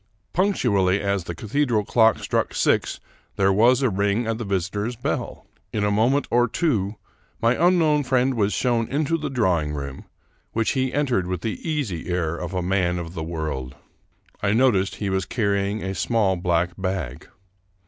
[0.33, 2.99] Punctually as the cathedral clock struck six
[3.35, 5.45] there was a ring at the visitor's bell.
[5.71, 6.95] In a moment or two
[7.39, 10.05] my un known friend was shown into the drawing room,
[10.53, 13.75] which he entered with the easy air of a man of the world.
[14.41, 17.27] I noticed he was carrying a small black bag.